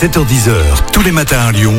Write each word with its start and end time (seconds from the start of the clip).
7h10h, 0.00 0.52
tous 0.92 1.00
les 1.02 1.10
matins 1.10 1.40
à 1.48 1.52
Lyon, 1.52 1.72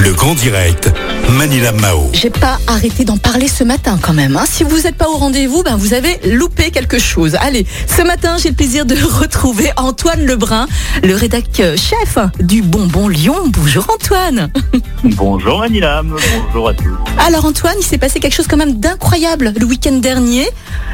le 0.00 0.12
grand 0.12 0.34
direct, 0.34 0.90
Manila 1.30 1.70
Mao. 1.70 2.10
J'ai 2.12 2.28
pas 2.30 2.58
arrêté 2.66 3.04
d'en 3.04 3.16
parler 3.16 3.46
ce 3.46 3.62
matin 3.62 3.96
quand 4.02 4.12
même. 4.12 4.36
hein. 4.36 4.44
Si 4.44 4.64
vous 4.64 4.80
n'êtes 4.80 4.96
pas 4.96 5.08
au 5.08 5.16
rendez-vous, 5.16 5.62
ben 5.62 5.76
vous 5.76 5.94
avez 5.94 6.18
loupé 6.26 6.72
quelque 6.72 6.98
chose. 6.98 7.36
Allez, 7.40 7.64
ce 7.86 8.02
matin, 8.02 8.38
j'ai 8.42 8.48
le 8.48 8.56
plaisir 8.56 8.86
de 8.86 8.96
retrouver 9.20 9.70
Antoine 9.76 10.26
Lebrun, 10.26 10.66
le 11.04 11.14
rédac 11.14 11.60
euh, 11.60 11.76
chef 11.76 12.18
du 12.40 12.62
Bonbon 12.62 13.06
Lyon. 13.06 13.36
Bonjour 13.46 13.86
Antoine. 13.94 14.50
Bonjour 15.04 15.60
Manilam, 15.60 16.16
bonjour 16.48 16.68
à 16.70 16.74
tous. 16.74 16.96
Alors 17.24 17.44
Antoine, 17.44 17.76
il 17.80 17.86
s'est 17.86 17.98
passé 17.98 18.18
quelque 18.18 18.34
chose 18.34 18.48
quand 18.48 18.56
même 18.56 18.80
d'incroyable 18.80 19.52
le 19.56 19.64
week-end 19.64 19.92
dernier. 19.98 20.48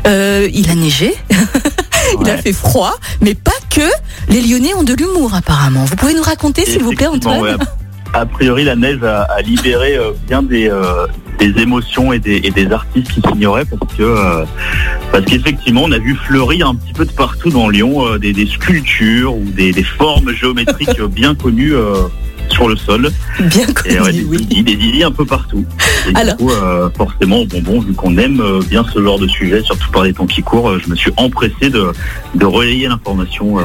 Euh, 0.06 0.46
il 0.52 0.68
a 0.70 0.74
neigé, 0.74 1.14
il 2.20 2.30
a 2.30 2.38
fait 2.38 2.52
froid, 2.52 2.95
mais 3.20 3.34
pas 3.34 3.50
que. 3.70 3.88
Les 4.29 4.41
Lyonnais 4.41 4.75
ont 4.75 4.82
de 4.82 4.95
l'humour 4.95 5.34
apparemment. 5.34 5.84
Vous 5.84 5.96
pouvez 5.96 6.14
nous 6.14 6.23
raconter 6.23 6.64
s'il 6.64 6.82
vous 6.82 6.93
plaît 6.93 7.06
Antoine 7.06 7.41
ouais. 7.41 7.55
A 8.12 8.25
priori, 8.25 8.64
la 8.64 8.77
neige 8.77 9.02
a, 9.02 9.23
a 9.23 9.42
libéré 9.42 9.97
euh, 9.97 10.12
bien 10.27 10.42
des, 10.42 10.70
euh, 10.70 11.06
des 11.38 11.61
émotions 11.61 12.12
et 12.12 12.19
des, 12.19 12.41
et 12.45 12.50
des 12.50 12.70
artistes 12.73 13.12
qui 13.12 13.20
s'ignoraient 13.20 13.66
parce 13.66 13.95
que 13.95 14.02
euh, 14.02 14.45
parce 15.12 15.24
qu'effectivement, 15.24 15.83
on 15.84 15.92
a 15.92 15.98
vu 15.98 16.14
fleurir 16.27 16.69
un 16.69 16.74
petit 16.74 16.92
peu 16.92 17.05
de 17.05 17.12
partout 17.12 17.50
dans 17.50 17.69
Lyon 17.69 18.16
des, 18.16 18.33
des 18.33 18.47
sculptures 18.47 19.34
ou 19.34 19.45
des, 19.45 19.73
des 19.73 19.83
formes 19.83 20.33
géométriques 20.33 21.00
bien 21.11 21.34
connues 21.34 21.75
sur 22.50 22.68
le 22.68 22.77
sol. 22.77 23.10
Bien 23.41 23.66
Et 23.84 23.92
ouais, 24.00 24.06
connu, 24.06 24.12
des 24.20 24.24
oui. 24.24 24.38
zizi, 24.50 24.62
des 24.62 24.77
zizi 24.77 25.02
un 25.02 25.10
peu 25.10 25.24
partout. 25.24 25.64
Et 26.10 26.16
Alors- 26.16 26.36
du 26.36 26.45
coup, 26.45 26.50
euh, 26.50 26.88
forcément, 26.96 27.38
au 27.41 27.46
bonbon, 27.46 27.80
vu 27.80 27.92
qu'on 27.92 28.16
aime 28.19 28.41
euh, 28.41 28.60
bien 28.69 28.84
ce 28.92 29.02
genre 29.02 29.19
de 29.19 29.27
sujet, 29.28 29.62
surtout 29.62 29.91
par 29.91 30.05
les 30.05 30.12
temps 30.12 30.27
qui 30.27 30.42
courent, 30.42 30.70
euh, 30.70 30.80
je 30.84 30.91
me 30.91 30.96
suis 30.96 31.12
empressé 31.16 31.70
de, 31.70 31.92
de 32.34 32.46
relayer 32.46 32.88
l'information 32.88 33.59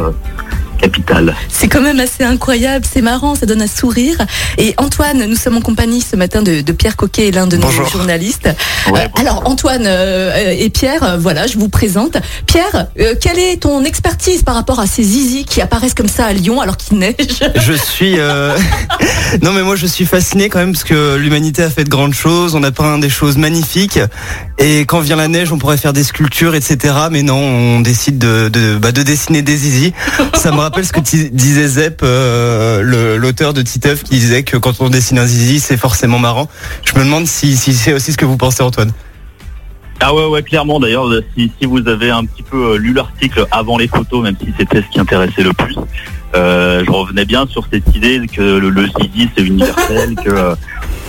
capitale. 0.91 1.35
C'est 1.49 1.67
quand 1.67 1.81
même 1.81 1.99
assez 1.99 2.23
incroyable, 2.23 2.85
c'est 2.91 3.01
marrant, 3.01 3.35
ça 3.35 3.45
donne 3.45 3.61
un 3.61 3.67
sourire. 3.67 4.17
Et 4.57 4.73
Antoine, 4.77 5.25
nous 5.25 5.35
sommes 5.35 5.57
en 5.57 5.61
compagnie 5.61 6.01
ce 6.01 6.15
matin 6.15 6.41
de, 6.41 6.61
de 6.61 6.71
Pierre 6.73 6.95
Coquet, 6.97 7.31
l'un 7.31 7.47
de 7.47 7.55
nos 7.57 7.63
Bonjour. 7.67 7.87
journalistes. 7.87 8.49
Ouais, 8.91 9.01
Euh, 9.17 9.21
alors 9.21 9.43
Antoine 9.45 9.83
euh, 9.85 10.53
et 10.57 10.69
Pierre, 10.69 11.03
euh, 11.03 11.17
voilà, 11.17 11.47
je 11.47 11.57
vous 11.57 11.69
présente. 11.69 12.17
Pierre, 12.45 12.87
euh, 12.99 13.15
quelle 13.19 13.39
est 13.39 13.61
ton 13.61 13.83
expertise 13.85 14.43
par 14.43 14.55
rapport 14.55 14.79
à 14.79 14.87
ces 14.87 15.03
zizi 15.03 15.45
qui 15.45 15.61
apparaissent 15.61 15.93
comme 15.93 16.09
ça 16.09 16.25
à 16.25 16.33
Lyon 16.33 16.59
alors 16.61 16.77
qu'il 16.77 16.97
neige 16.97 17.15
Je 17.55 17.73
suis. 17.73 18.19
euh, 18.19 18.57
non, 19.41 19.53
mais 19.53 19.63
moi, 19.63 19.75
je 19.75 19.85
suis 19.85 20.05
fasciné 20.05 20.49
quand 20.49 20.59
même 20.59 20.73
parce 20.73 20.83
que 20.83 21.15
l'humanité 21.15 21.63
a 21.63 21.69
fait 21.69 21.83
de 21.83 21.89
grandes 21.89 22.13
choses. 22.13 22.55
On 22.55 22.63
a 22.63 22.71
peint 22.71 22.97
des 22.99 23.09
choses 23.09 23.37
magnifiques. 23.37 23.99
Et 24.57 24.81
quand 24.81 24.99
vient 24.99 25.15
la 25.15 25.27
neige, 25.27 25.51
on 25.51 25.57
pourrait 25.57 25.77
faire 25.77 25.93
des 25.93 26.03
sculptures, 26.03 26.55
etc. 26.55 26.93
Mais 27.11 27.23
non, 27.23 27.37
on 27.37 27.79
décide 27.79 28.17
de, 28.17 28.77
bah, 28.77 28.91
de 28.91 29.03
dessiner 29.03 29.41
des 29.41 29.55
zizi. 29.55 29.93
Ça 30.35 30.51
me 30.51 30.57
rappelle 30.57 30.85
ce 30.85 30.91
que 30.91 30.99
disait 30.99 31.67
Zep, 31.67 32.01
euh, 32.03 33.17
l'auteur 33.17 33.53
de 33.53 33.61
Titeuf, 33.61 34.03
qui 34.03 34.17
disait 34.19 34.43
que 34.43 34.57
quand 34.57 34.81
on 34.81 34.89
dessine 34.89 35.19
un 35.19 35.25
zizi, 35.25 35.59
c'est 35.59 35.77
forcément 35.77 36.19
marrant. 36.19 36.49
Je 36.83 36.99
me 36.99 37.05
demande 37.05 37.27
si 37.27 37.55
c'est 37.55 37.93
aussi 37.93 38.11
ce 38.11 38.17
que 38.17 38.25
vous 38.25 38.37
pensez, 38.37 38.63
Antoine. 38.63 38.91
Ah 40.03 40.15
ouais, 40.15 40.25
ouais, 40.25 40.41
clairement. 40.41 40.79
D'ailleurs, 40.79 41.07
euh, 41.07 41.23
si, 41.37 41.51
si 41.59 41.67
vous 41.67 41.87
avez 41.87 42.09
un 42.09 42.25
petit 42.25 42.41
peu 42.41 42.73
euh, 42.73 42.77
lu 42.77 42.91
l'article 42.91 43.45
avant 43.51 43.77
les 43.77 43.87
photos, 43.87 44.23
même 44.23 44.35
si 44.43 44.51
c'était 44.57 44.81
ce 44.81 44.87
qui 44.87 44.99
intéressait 44.99 45.43
le 45.43 45.53
plus, 45.53 45.75
euh, 46.33 46.83
je 46.83 46.91
revenais 46.91 47.25
bien 47.25 47.45
sur 47.45 47.67
cette 47.71 47.95
idée 47.95 48.19
que 48.25 48.41
le, 48.41 48.69
le 48.69 48.87
zizi 48.87 49.29
c'est 49.35 49.43
universel, 49.43 50.15
que 50.15 50.55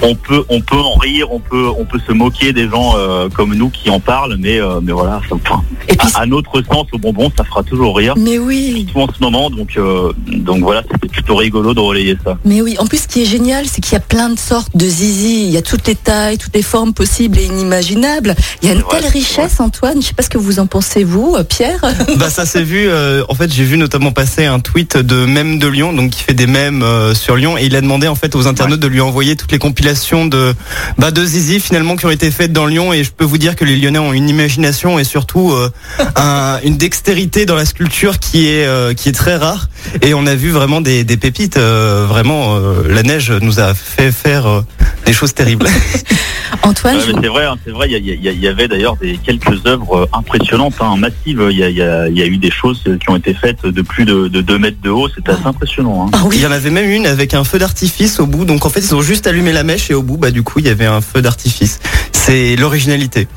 on 0.02 0.14
peut, 0.14 0.44
on 0.48 0.60
peut 0.60 0.76
en 0.76 0.94
rire, 0.94 1.28
on 1.32 1.38
peut, 1.38 1.68
on 1.78 1.84
peut 1.84 2.00
se 2.06 2.12
moquer 2.12 2.52
des 2.52 2.68
gens 2.68 2.94
euh, 2.96 3.28
comme 3.28 3.54
nous 3.54 3.70
qui 3.70 3.88
en 3.90 4.00
parlent, 4.00 4.36
mais, 4.38 4.60
euh, 4.60 4.80
mais 4.82 4.92
voilà, 4.92 5.20
ça, 5.28 5.36
enfin, 5.36 5.62
Et 5.88 5.96
puis, 5.96 6.08
à, 6.14 6.20
à 6.22 6.26
notre 6.26 6.62
sens, 6.64 6.86
au 6.92 6.98
bonbon, 6.98 7.30
ça 7.36 7.44
fera 7.44 7.62
toujours 7.62 7.96
rire. 7.96 8.14
mais 8.16 8.38
oui, 8.38 8.86
Surtout 8.92 9.00
en 9.10 9.14
ce 9.14 9.22
moment, 9.22 9.50
donc, 9.50 9.70
euh, 9.76 10.12
donc 10.26 10.60
voilà, 10.62 10.82
c'était 10.90 11.08
plutôt 11.08 11.36
rigolo 11.36 11.72
de 11.74 11.80
relayer 11.80 12.16
ça. 12.24 12.36
mais 12.44 12.60
oui. 12.60 12.76
En 12.78 12.86
plus, 12.86 13.02
ce 13.02 13.08
qui 13.08 13.22
est 13.22 13.26
génial, 13.26 13.66
c'est 13.66 13.80
qu'il 13.80 13.92
y 13.92 13.96
a 13.96 14.00
plein 14.00 14.28
de 14.30 14.38
sortes 14.38 14.76
de 14.76 14.86
zizi. 14.86 15.44
Il 15.44 15.50
y 15.50 15.56
a 15.56 15.62
toutes 15.62 15.86
les 15.86 15.94
tailles, 15.94 16.38
toutes 16.38 16.54
les 16.56 16.62
formes 16.62 16.92
possibles 16.94 17.38
et 17.38 17.44
inimaginables. 17.44 18.34
Il 18.62 18.68
y 18.68 18.72
a 18.72 18.74
une 18.74 18.82
telle 18.90 19.06
richesse, 19.06 19.60
Antoine. 19.60 20.00
Je 20.02 20.08
sais 20.08 20.14
pas 20.14 20.22
ce 20.22 20.30
que 20.30 20.38
vous 20.38 20.58
en 20.58 20.66
pensez, 20.66 21.04
vous, 21.04 21.36
Pierre. 21.48 21.80
Bah 22.18 22.28
ça 22.30 22.44
s'est 22.44 22.62
vu. 22.62 22.88
euh, 22.88 23.22
en 23.28 23.34
fait, 23.34 23.52
j'ai 23.52 23.64
vu 23.64 23.76
notamment 23.78 24.12
passer 24.12 24.44
un 24.44 24.60
tweet 24.60 24.96
de 24.96 25.24
Mème 25.26 25.58
de 25.58 25.66
Lyon, 25.68 25.92
donc 25.92 26.10
qui 26.10 26.22
fait 26.22 26.34
des 26.34 26.46
mèmes 26.46 26.82
euh, 26.82 27.14
sur 27.14 27.36
Lyon, 27.36 27.56
et 27.56 27.64
il 27.66 27.76
a 27.76 27.80
demandé 27.80 28.08
en 28.08 28.14
fait 28.14 28.34
aux 28.36 28.46
internautes 28.46 28.80
de 28.80 28.86
lui 28.86 29.00
envoyer 29.00 29.36
toutes 29.36 29.52
les 29.52 29.58
compilations 29.58 29.91
de 29.94 30.54
bah 30.98 31.10
de 31.10 31.24
Zizi 31.24 31.60
finalement 31.60 31.96
qui 31.96 32.06
ont 32.06 32.10
été 32.10 32.30
faites 32.30 32.52
dans 32.52 32.66
Lyon. 32.66 32.92
Et 32.92 33.04
je 33.04 33.10
peux 33.12 33.24
vous 33.24 33.38
dire 33.38 33.56
que 33.56 33.64
les 33.64 33.76
Lyonnais 33.76 33.98
ont 33.98 34.12
une 34.12 34.28
imagination 34.28 34.98
et 34.98 35.04
surtout 35.04 35.52
euh, 35.52 35.70
un- 36.16 36.58
une 36.64 36.76
dextérité 36.76 37.46
dans 37.46 37.54
la 37.56 37.64
sculpture 37.64 38.18
qui 38.18 38.48
est 38.48 38.66
euh, 38.66 38.94
qui 38.94 39.08
est 39.08 39.12
très 39.12 39.36
rare. 39.36 39.68
Et 40.00 40.14
on 40.14 40.26
a 40.26 40.34
vu 40.34 40.50
vraiment 40.50 40.80
des, 40.80 41.04
des 41.04 41.16
pépites. 41.16 41.56
euh, 41.56 42.06
vraiment, 42.08 42.58
la 42.88 43.02
neige 43.02 43.30
nous 43.30 43.60
a 43.60 43.74
fait 43.74 44.12
faire 44.12 44.62
des 45.04 45.12
choses 45.12 45.34
terribles. 45.34 45.66
Antoine, 46.64 46.98
c'est 47.00 47.28
vrai, 47.28 47.44
hein, 47.46 47.56
c'est 47.64 47.70
vrai. 47.72 47.88
Il 47.90 48.06
y, 48.42 48.46
avait 48.46 48.68
d'ailleurs 48.68 48.96
des 48.96 49.16
quelques 49.16 49.66
œuvres 49.66 50.08
impressionnantes, 50.12 50.74
hein, 50.80 50.96
massives. 50.96 51.42
Il 51.50 51.56
y, 51.56 51.82
a, 51.82 52.08
y 52.08 52.20
eu 52.20 52.36
des 52.36 52.50
choses 52.50 52.82
qui 53.00 53.10
ont 53.10 53.16
été 53.16 53.32
faites 53.34 53.64
de 53.64 53.82
plus 53.82 54.04
de, 54.04 54.28
de 54.28 54.40
2 54.42 54.58
mètres 54.58 54.76
de 54.82 54.90
haut. 54.90 55.08
C'était 55.08 55.30
assez 55.32 55.46
impressionnant. 55.46 56.06
Hein. 56.06 56.10
ah 56.12 56.22
oui. 56.26 56.36
Il 56.36 56.42
y 56.42 56.46
en 56.46 56.52
avait 56.52 56.70
même 56.70 56.88
une 56.90 57.06
avec 57.06 57.32
un 57.34 57.42
feu 57.44 57.58
d'artifice 57.58 58.20
au 58.20 58.26
bout. 58.26 58.44
Donc 58.44 58.66
en 58.66 58.68
fait, 58.68 58.80
ils 58.80 58.94
ont 58.94 59.00
juste 59.02 59.26
allumé 59.26 59.52
la 59.52 59.64
mèche 59.64 59.90
et 59.90 59.94
au 59.94 60.02
bout, 60.02 60.18
bah 60.18 60.30
du 60.30 60.42
coup, 60.42 60.58
il 60.58 60.66
y 60.66 60.68
avait 60.68 60.86
un 60.86 61.00
feu 61.00 61.22
d'artifice. 61.22 61.80
C'est 62.12 62.54
l'originalité. 62.56 63.28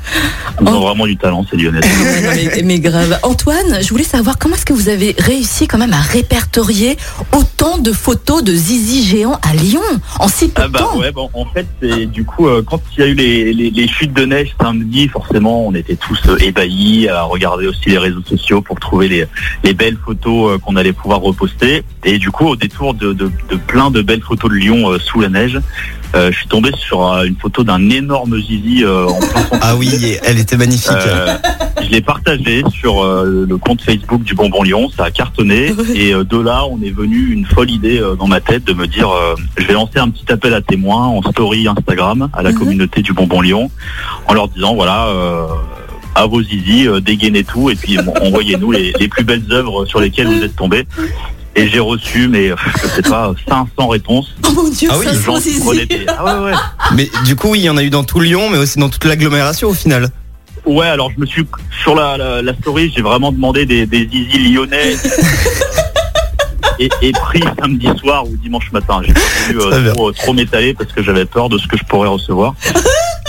Ils 0.61 0.67
Oh. 0.67 0.71
ont 0.71 0.81
vraiment 0.81 1.05
du 1.07 1.17
talent, 1.17 1.45
ces 1.49 1.57
Lyonnais. 1.57 1.79
Mais, 2.21 2.61
mais 2.63 2.79
grave. 2.79 3.17
Antoine, 3.23 3.81
je 3.81 3.89
voulais 3.89 4.03
savoir 4.03 4.37
comment 4.37 4.55
est-ce 4.55 4.65
que 4.65 4.73
vous 4.73 4.89
avez 4.89 5.15
réussi 5.17 5.67
quand 5.67 5.77
même 5.77 5.93
à 5.93 5.99
répertorier 6.01 6.97
autant 7.33 7.77
de 7.77 7.91
photos 7.91 8.43
de 8.43 8.53
zizi 8.53 9.03
géants 9.05 9.39
à 9.41 9.53
Lyon 9.55 9.81
en 10.19 10.27
si 10.27 10.47
peu 10.49 10.61
Ah 10.63 10.67
bah 10.67 10.79
temps. 10.79 10.97
ouais, 10.99 11.11
bon, 11.11 11.29
en 11.33 11.45
fait, 11.55 11.67
c'est 11.81 12.05
du 12.05 12.25
coup, 12.25 12.47
euh, 12.47 12.61
quand 12.61 12.81
il 12.95 12.99
y 12.99 13.03
a 13.03 13.07
eu 13.07 13.13
les, 13.13 13.87
chutes 13.87 14.13
de 14.13 14.25
neige 14.25 14.53
samedi, 14.59 15.07
forcément, 15.07 15.65
on 15.65 15.73
était 15.73 15.95
tous 15.95 16.21
euh, 16.27 16.37
ébahis 16.39 17.07
à 17.07 17.23
regarder 17.23 17.67
aussi 17.67 17.89
les 17.89 17.97
réseaux 17.97 18.23
sociaux 18.23 18.61
pour 18.61 18.79
trouver 18.79 19.07
les, 19.07 19.25
les 19.63 19.73
belles 19.73 19.97
photos 19.97 20.51
euh, 20.51 20.57
qu'on 20.57 20.75
allait 20.75 20.91
pouvoir 20.91 21.21
reposter. 21.21 21.83
Et 22.03 22.17
du 22.17 22.29
coup, 22.29 22.47
au 22.47 22.55
détour 22.55 22.93
de, 22.93 23.13
de, 23.13 23.29
plein 23.67 23.89
de 23.89 24.01
belles 24.01 24.21
photos 24.21 24.51
de 24.51 24.55
Lyon 24.55 24.99
sous 24.99 25.21
la 25.21 25.29
neige, 25.29 25.59
je 26.31 26.37
suis 26.37 26.47
tombé 26.47 26.71
sur 26.77 27.05
euh, 27.05 27.23
une 27.25 27.35
photo 27.35 27.63
d'un 27.63 27.89
énorme 27.89 28.39
zizi 28.41 28.83
euh, 28.83 29.05
en 29.07 29.19
plein 29.19 29.41
centre. 29.43 29.57
Ah 29.61 29.75
oui, 29.75 29.89
elle 30.23 30.39
était 30.39 30.57
magnifique. 30.57 30.91
Euh, 30.91 31.35
je 31.83 31.89
l'ai 31.89 32.01
partagé 32.01 32.63
sur 32.71 33.03
euh, 33.03 33.45
le 33.47 33.57
compte 33.57 33.81
Facebook 33.81 34.23
du 34.23 34.33
Bonbon 34.33 34.63
Lyon, 34.63 34.89
ça 34.95 35.05
a 35.05 35.11
cartonné 35.11 35.73
et 35.95 36.13
euh, 36.13 36.23
de 36.23 36.37
là 36.39 36.65
on 36.69 36.81
est 36.81 36.89
venu 36.91 37.31
une 37.31 37.45
folle 37.45 37.69
idée 37.69 37.99
euh, 37.99 38.15
dans 38.15 38.27
ma 38.27 38.39
tête 38.41 38.63
de 38.63 38.73
me 38.73 38.87
dire 38.87 39.09
euh, 39.09 39.35
je 39.57 39.65
vais 39.65 39.73
lancer 39.73 39.99
un 39.99 40.09
petit 40.09 40.31
appel 40.31 40.53
à 40.53 40.61
témoins 40.61 41.05
en 41.07 41.21
story 41.21 41.67
Instagram 41.67 42.29
à 42.33 42.41
la 42.41 42.51
Mhm. 42.51 42.57
communauté 42.59 43.01
du 43.01 43.13
Bonbon 43.13 43.41
Lyon 43.41 43.69
en 44.27 44.33
leur 44.33 44.47
disant 44.47 44.73
voilà 44.75 45.07
euh, 45.07 45.45
à 46.15 46.25
vos 46.27 46.41
zizi, 46.41 46.87
euh, 46.87 47.01
dégainez 47.01 47.43
tout 47.43 47.69
et 47.69 47.75
puis 47.75 47.97
envoyez-nous 48.21 48.71
les, 48.71 48.93
les 48.99 49.07
plus 49.09 49.25
belles 49.25 49.43
œuvres 49.51 49.85
sur 49.85 49.99
lesquelles 49.99 50.27
vous 50.27 50.43
êtes 50.43 50.55
tombés. 50.55 50.87
Et 51.57 51.69
j'ai 51.69 51.79
reçu, 51.79 52.27
mais 52.27 52.49
euh, 52.51 52.55
je 52.83 52.87
sais 52.87 53.01
pas, 53.01 53.33
500 53.47 53.87
réponses. 53.87 54.35
Oh 54.45 54.51
mon 54.51 54.67
dieu, 54.69 54.89
Ah 54.91 54.97
oui, 54.99 55.05
des- 55.85 56.05
Ah 56.07 56.23
ouais, 56.41 56.51
ouais. 56.51 56.57
Mais 56.95 57.09
du 57.25 57.35
coup, 57.35 57.49
oui, 57.51 57.59
il 57.59 57.65
y 57.65 57.69
en 57.69 57.77
a 57.77 57.83
eu 57.83 57.89
dans 57.89 58.03
tout 58.03 58.19
Lyon, 58.19 58.49
mais 58.49 58.57
aussi 58.57 58.77
dans 58.77 58.89
toute 58.89 59.05
l'agglomération 59.05 59.69
au 59.69 59.73
final. 59.73 60.09
Ouais, 60.65 60.87
alors 60.87 61.11
je 61.15 61.19
me 61.19 61.25
suis 61.25 61.45
sur 61.83 61.95
la, 61.95 62.17
la, 62.17 62.41
la 62.41 62.53
story, 62.55 62.91
j'ai 62.95 63.01
vraiment 63.03 63.31
demandé 63.31 63.65
des, 63.65 63.85
des 63.85 64.09
zizi 64.11 64.51
lyonnais 64.51 64.95
et, 66.79 66.89
et 67.01 67.11
pris 67.11 67.43
samedi 67.59 67.87
soir 67.99 68.25
ou 68.27 68.35
dimanche 68.37 68.71
matin. 68.71 68.99
J'ai 69.05 69.13
pas 69.13 69.19
voulu 69.47 69.59
euh, 69.61 69.93
trop, 69.93 70.11
trop 70.11 70.33
m'étaler 70.33 70.73
parce 70.73 70.91
que 70.91 71.03
j'avais 71.03 71.25
peur 71.25 71.49
de 71.49 71.57
ce 71.59 71.67
que 71.67 71.77
je 71.77 71.83
pourrais 71.83 72.09
recevoir. 72.09 72.53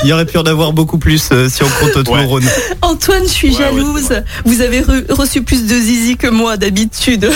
Il 0.06 0.10
y 0.10 0.12
aurait 0.12 0.24
pu 0.24 0.38
en 0.38 0.44
avoir 0.44 0.72
beaucoup 0.72 0.98
plus 0.98 1.30
euh, 1.32 1.48
si 1.48 1.64
on 1.64 1.66
compte 1.66 2.04
tout 2.04 2.12
Ouais. 2.12 2.20
le 2.22 2.26
Rhône. 2.28 2.44
Antoine, 2.80 3.24
je 3.24 3.28
suis 3.28 3.48
Ouais, 3.50 3.58
jalouse. 3.64 4.12
vous 4.44 4.60
avez 4.60 4.80
re- 4.80 5.10
reçu 5.12 5.42
plus 5.42 5.66
de 5.66 5.74
zizi 5.76 6.16
que 6.16 6.28
moi 6.28 6.56
d'habitude. 6.56 7.28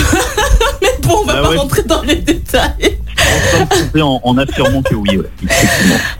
mais 0.80 0.88
bon, 1.02 1.18
on 1.22 1.24
va 1.24 1.32
Bah 1.34 1.42
pas 1.42 1.50
ouais. 1.50 1.56
rentrer 1.56 1.82
dans 1.82 2.02
les 2.02 2.14
détails. 2.14 2.98
En, 4.00 4.20
en 4.22 4.38
affirmant 4.38 4.82
que 4.82 4.94
oui. 4.94 5.18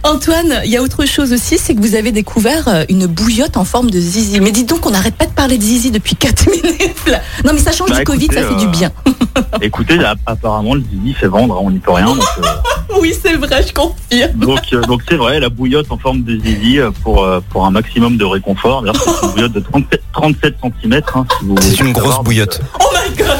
Antoine, 0.02 0.61
il 0.64 0.70
y 0.73 0.76
a 0.76 0.82
autre 0.82 1.06
chose 1.06 1.32
aussi, 1.32 1.56
c'est 1.56 1.75
que 1.76 1.81
vous 1.81 1.94
avez 1.94 2.11
découvert 2.11 2.67
euh, 2.67 2.85
une 2.88 3.06
bouillotte 3.06 3.56
en 3.56 3.64
forme 3.64 3.91
de 3.93 4.00
zizi. 4.00 4.41
Mais 4.41 4.50
dites 4.50 4.69
donc, 4.69 4.87
on 4.87 4.91
n'arrête 4.91 5.14
pas 5.14 5.26
de 5.26 5.32
parler 5.32 5.56
de 5.56 5.62
zizi 5.62 5.93
depuis 5.93 6.17
4 6.17 6.47
minutes. 6.50 7.06
là. 7.06 7.20
Non, 7.44 7.52
mais 7.52 7.61
ça 7.61 7.70
change 7.70 7.91
Bah, 7.91 7.99
du 7.99 8.05
Covid, 8.05 8.26
ça 8.35 8.43
fait 8.43 8.56
du 8.56 8.64
euh, 8.67 8.70
bien. 8.70 8.91
Écoutez, 9.62 9.99
apparemment 10.27 10.75
le 10.75 10.82
zizi 10.82 11.15
fait 11.15 11.27
vendre, 11.29 11.55
hein, 11.55 11.61
on 11.62 11.71
n'y 11.71 11.79
peut 11.79 11.93
rien. 11.93 12.06
Donc, 12.06 12.23
euh, 12.38 12.43
Oui, 13.00 13.15
c'est 13.23 13.35
vrai, 13.35 13.62
je 13.67 13.73
confirme. 13.73 14.32
donc, 14.38 14.61
euh, 14.73 14.81
donc 14.82 15.03
c'est 15.09 15.17
vrai, 15.17 15.38
la 15.41 15.49
bouillotte 15.49 15.87
en 15.91 15.99
forme 15.99 16.23
de 16.23 16.38
zizi 16.38 16.79
euh, 16.79 16.91
pour, 17.03 17.25
euh, 17.25 17.41
pour 17.50 17.65
un 17.67 17.71
maximum 17.71 18.17
de 18.17 18.25
réconfort. 18.25 18.85
C'est 18.87 19.27
une 19.27 19.32
bouillotte 19.32 19.53
de 19.53 19.61
37, 19.61 20.03
37 20.12 20.56
cm. 20.82 21.00
Hein, 21.15 21.27
si 21.38 21.47
vous 21.47 21.55
C'est 21.61 21.81
une 21.81 21.93
grosse 21.93 22.05
savoir. 22.06 22.23
bouillotte. 22.25 22.61
Oh 22.81 22.85
my 22.93 23.17
god 23.17 23.38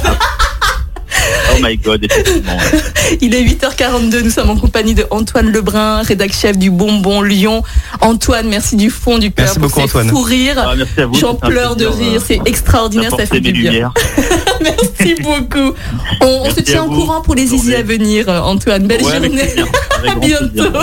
Oh 1.53 1.59
my 1.61 1.77
god, 1.77 2.05
effectivement. 2.05 2.57
ouais. 2.57 3.19
Il 3.21 3.35
est 3.35 3.43
8h42, 3.43 4.23
nous 4.23 4.31
sommes 4.31 4.51
en 4.51 4.57
compagnie 4.57 4.95
de 4.95 5.05
Antoine 5.11 5.51
Lebrun, 5.51 6.03
rédac 6.03 6.33
chef 6.33 6.57
du 6.57 6.71
Bonbon 6.71 7.23
Lyon. 7.23 7.63
Antoine, 8.01 8.49
merci 8.49 8.77
du 8.77 8.89
fond 8.89 9.19
du 9.19 9.33
cœur 9.33 9.47
Merci 9.47 9.59
pour 9.59 9.69
beaucoup, 9.69 9.81
ces 9.81 9.87
Antoine. 9.87 10.09
fous 10.09 10.23
rires. 10.23 10.55
Ah, 10.65 10.75
merci 10.77 11.01
à 11.01 11.07
vous. 11.07 11.15
J'en 11.15 11.35
pleure 11.35 11.75
de 11.75 11.87
rire, 11.87 12.23
c'est 12.25 12.41
extraordinaire, 12.47 13.11
ça 13.11 13.27
fait 13.27 13.41
du 13.41 13.53
bien. 13.53 13.93
Merci 14.63 15.15
beaucoup. 15.23 15.75
On, 16.21 16.27
on 16.45 16.51
se 16.51 16.61
tient 16.61 16.85
au 16.85 16.89
vous. 16.91 17.01
courant 17.01 17.21
pour 17.23 17.35
les 17.35 17.47
zizi 17.47 17.75
à 17.75 17.83
venir, 17.83 18.29
Antoine. 18.29 18.87
Belle 18.87 19.03
Ouais, 19.03 19.13
avec 19.15 19.31
journée. 19.31 19.43
plaisir. 19.45 19.67
Avec 19.99 20.11
À 20.13 20.17
plaisir. 20.17 20.39
bientôt. 20.53 20.79